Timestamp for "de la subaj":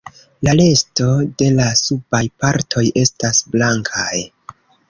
1.41-2.23